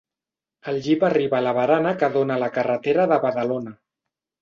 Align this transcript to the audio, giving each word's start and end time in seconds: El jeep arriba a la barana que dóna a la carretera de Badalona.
El 0.73 0.79
jeep 0.87 1.05
arriba 1.09 1.37
a 1.41 1.43
la 1.49 1.53
barana 1.59 1.93
que 2.01 2.11
dóna 2.19 2.41
a 2.41 2.45
la 2.47 2.51
carretera 2.59 3.09
de 3.15 3.25
Badalona. 3.31 3.81